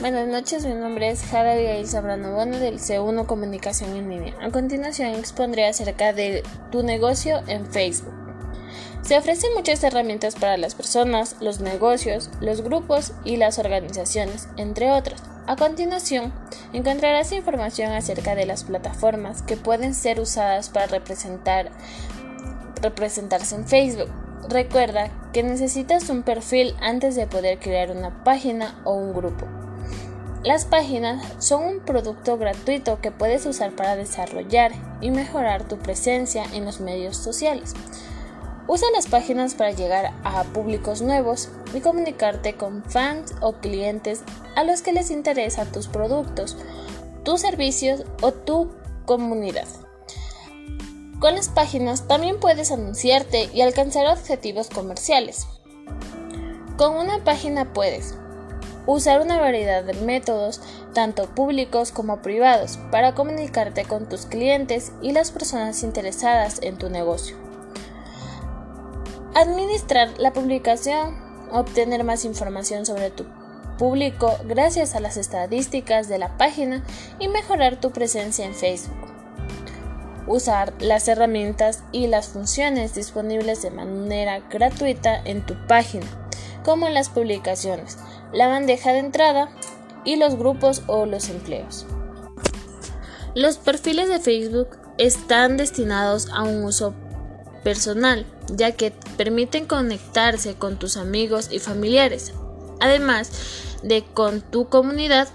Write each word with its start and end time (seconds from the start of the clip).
Buenas 0.00 0.28
noches, 0.28 0.64
mi 0.64 0.72
nombre 0.72 1.10
es 1.10 1.22
Jada 1.26 1.52
Abigail 1.52 1.86
Sabrano 1.86 2.32
Bono 2.32 2.58
del 2.58 2.78
C1 2.78 3.26
Comunicación 3.26 3.94
en 3.94 4.08
Línea. 4.08 4.34
A 4.40 4.48
continuación 4.48 5.10
expondré 5.10 5.66
acerca 5.66 6.14
de 6.14 6.42
tu 6.72 6.82
negocio 6.82 7.42
en 7.48 7.66
Facebook. 7.66 8.14
Se 9.02 9.18
ofrecen 9.18 9.52
muchas 9.54 9.84
herramientas 9.84 10.36
para 10.36 10.56
las 10.56 10.74
personas, 10.74 11.36
los 11.42 11.60
negocios, 11.60 12.30
los 12.40 12.62
grupos 12.62 13.12
y 13.26 13.36
las 13.36 13.58
organizaciones, 13.58 14.48
entre 14.56 14.90
otras. 14.90 15.22
A 15.46 15.56
continuación, 15.56 16.32
encontrarás 16.72 17.32
información 17.32 17.92
acerca 17.92 18.34
de 18.34 18.46
las 18.46 18.64
plataformas 18.64 19.42
que 19.42 19.58
pueden 19.58 19.92
ser 19.92 20.18
usadas 20.18 20.70
para 20.70 20.86
representar, 20.86 21.72
representarse 22.80 23.54
en 23.54 23.66
Facebook. 23.66 24.08
Recuerda 24.48 25.10
que 25.34 25.42
necesitas 25.42 26.08
un 26.08 26.22
perfil 26.22 26.74
antes 26.80 27.16
de 27.16 27.26
poder 27.26 27.58
crear 27.58 27.90
una 27.90 28.24
página 28.24 28.80
o 28.84 28.94
un 28.94 29.12
grupo. 29.12 29.59
Las 30.42 30.64
páginas 30.64 31.22
son 31.38 31.64
un 31.64 31.80
producto 31.80 32.38
gratuito 32.38 32.98
que 33.02 33.10
puedes 33.10 33.44
usar 33.44 33.72
para 33.72 33.94
desarrollar 33.94 34.72
y 35.02 35.10
mejorar 35.10 35.68
tu 35.68 35.78
presencia 35.78 36.44
en 36.54 36.64
los 36.64 36.80
medios 36.80 37.18
sociales. 37.18 37.74
Usa 38.66 38.88
las 38.94 39.06
páginas 39.06 39.54
para 39.54 39.72
llegar 39.72 40.14
a 40.24 40.44
públicos 40.44 41.02
nuevos 41.02 41.50
y 41.74 41.80
comunicarte 41.80 42.54
con 42.54 42.82
fans 42.84 43.34
o 43.42 43.54
clientes 43.54 44.22
a 44.56 44.64
los 44.64 44.80
que 44.80 44.94
les 44.94 45.10
interesan 45.10 45.70
tus 45.72 45.88
productos, 45.88 46.56
tus 47.22 47.42
servicios 47.42 48.04
o 48.22 48.32
tu 48.32 48.70
comunidad. 49.04 49.68
Con 51.18 51.34
las 51.34 51.50
páginas 51.50 52.08
también 52.08 52.40
puedes 52.40 52.70
anunciarte 52.70 53.50
y 53.52 53.60
alcanzar 53.60 54.06
objetivos 54.06 54.70
comerciales. 54.70 55.46
Con 56.78 56.94
una 56.96 57.22
página 57.24 57.74
puedes 57.74 58.14
usar 58.86 59.20
una 59.20 59.38
variedad 59.38 59.84
de 59.84 59.94
métodos, 59.94 60.60
tanto 60.94 61.26
públicos 61.26 61.92
como 61.92 62.22
privados, 62.22 62.78
para 62.90 63.14
comunicarte 63.14 63.84
con 63.84 64.08
tus 64.08 64.26
clientes 64.26 64.92
y 65.02 65.12
las 65.12 65.30
personas 65.30 65.82
interesadas 65.82 66.60
en 66.62 66.76
tu 66.78 66.90
negocio. 66.90 67.36
Administrar 69.34 70.10
la 70.18 70.32
publicación, 70.32 71.16
obtener 71.52 72.04
más 72.04 72.24
información 72.24 72.84
sobre 72.84 73.10
tu 73.10 73.24
público 73.78 74.36
gracias 74.44 74.94
a 74.94 75.00
las 75.00 75.16
estadísticas 75.16 76.08
de 76.08 76.18
la 76.18 76.36
página 76.36 76.84
y 77.18 77.28
mejorar 77.28 77.80
tu 77.80 77.92
presencia 77.92 78.44
en 78.44 78.54
Facebook. 78.54 79.08
Usar 80.26 80.74
las 80.80 81.08
herramientas 81.08 81.82
y 81.90 82.06
las 82.06 82.28
funciones 82.28 82.94
disponibles 82.94 83.62
de 83.62 83.70
manera 83.70 84.40
gratuita 84.50 85.20
en 85.24 85.46
tu 85.46 85.54
página, 85.66 86.06
como 86.62 86.88
las 86.88 87.08
publicaciones, 87.08 87.96
la 88.32 88.48
bandeja 88.48 88.92
de 88.92 88.98
entrada 88.98 89.50
y 90.04 90.16
los 90.16 90.36
grupos 90.36 90.82
o 90.86 91.06
los 91.06 91.28
empleos. 91.28 91.86
Los 93.34 93.58
perfiles 93.58 94.08
de 94.08 94.18
Facebook 94.18 94.68
están 94.98 95.56
destinados 95.56 96.28
a 96.30 96.42
un 96.42 96.64
uso 96.64 96.94
personal, 97.62 98.26
ya 98.48 98.72
que 98.72 98.92
permiten 99.16 99.66
conectarse 99.66 100.54
con 100.54 100.78
tus 100.78 100.96
amigos 100.96 101.48
y 101.50 101.58
familiares. 101.58 102.32
Además 102.80 103.30
de 103.82 104.02
con 104.02 104.40
tu 104.40 104.68
comunidad, 104.68 105.28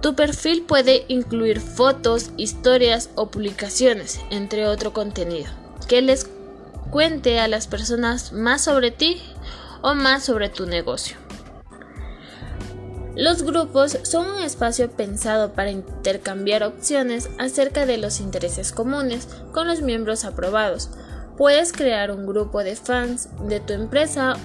tu 0.00 0.14
perfil 0.14 0.62
puede 0.62 1.04
incluir 1.08 1.60
fotos, 1.60 2.30
historias 2.36 3.10
o 3.14 3.30
publicaciones, 3.30 4.20
entre 4.30 4.66
otro 4.66 4.92
contenido, 4.92 5.50
que 5.88 6.02
les 6.02 6.28
cuente 6.90 7.40
a 7.40 7.48
las 7.48 7.66
personas 7.66 8.32
más 8.32 8.62
sobre 8.62 8.90
ti 8.90 9.20
o 9.82 9.94
más 9.94 10.24
sobre 10.24 10.48
tu 10.48 10.66
negocio. 10.66 11.27
Los 13.18 13.42
grupos 13.42 13.98
son 14.04 14.30
un 14.30 14.42
espacio 14.44 14.92
pensado 14.92 15.52
para 15.52 15.72
intercambiar 15.72 16.62
opciones 16.62 17.28
acerca 17.36 17.84
de 17.84 17.98
los 17.98 18.20
intereses 18.20 18.70
comunes 18.70 19.26
con 19.50 19.66
los 19.66 19.82
miembros 19.82 20.24
aprobados. 20.24 20.88
Puedes 21.36 21.72
crear 21.72 22.12
un 22.12 22.26
grupo 22.28 22.62
de 22.62 22.76
fans 22.76 23.28
de 23.48 23.58
tu 23.58 23.72
empresa 23.72 24.36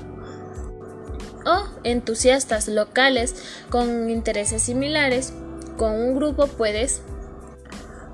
o 1.46 1.66
entusiastas 1.84 2.68
locales 2.68 3.36
con 3.70 4.10
intereses 4.10 4.64
similares. 4.64 5.34
Con 5.78 5.92
un 5.92 6.16
grupo 6.16 6.48
puedes 6.48 7.04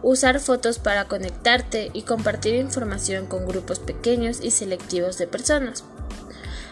usar 0.04 0.42
fotos 0.42 0.78
para 0.78 1.06
conectarte 1.06 1.90
y 1.94 2.02
compartir 2.02 2.56
información 2.56 3.28
con 3.28 3.48
grupos 3.48 3.80
pequeños 3.80 4.42
y 4.42 4.52
selectivos 4.52 5.18
de 5.18 5.28
personas. 5.28 5.86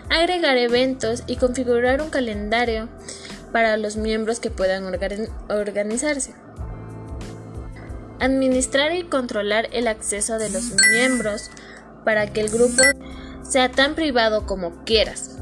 Agregar 0.10 0.58
eventos 0.58 1.24
y 1.26 1.38
configurar 1.38 2.02
un 2.02 2.10
calendario 2.10 2.90
para 3.58 3.76
los 3.76 3.98
miembros 3.98 4.40
que 4.40 4.52
puedan 4.52 4.84
organizarse. 5.50 6.36
Administrar 8.20 8.96
y 8.96 9.06
controlar 9.06 9.68
el 9.72 9.88
acceso 9.88 10.38
de 10.38 10.52
los 10.52 10.74
miembros 10.92 11.50
para 12.06 12.28
que 12.28 12.42
el 12.42 12.50
grupo 12.50 12.84
sea 13.42 13.72
tan 13.72 13.96
privado 13.96 14.46
como 14.46 14.84
quieras. 14.84 15.40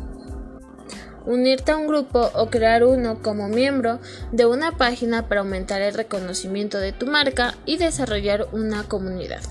Unirte 1.25 1.73
a 1.73 1.75
un 1.75 1.87
grupo 1.87 2.31
o 2.35 2.49
crear 2.49 2.85
uno 2.85 3.21
como 3.21 3.49
miembro 3.49 3.99
de 4.31 4.45
una 4.45 4.77
página 4.77 5.27
para 5.27 5.41
aumentar 5.41 5.81
el 5.81 5.93
reconocimiento 5.93 6.77
de 6.77 6.93
tu 6.93 7.07
marca 7.07 7.55
y 7.65 7.75
desarrollar 7.75 8.47
una 8.53 8.85
comunidad. 8.85 9.41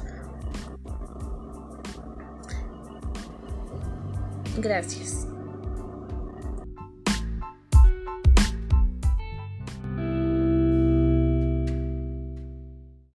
Gracias. 4.57 5.34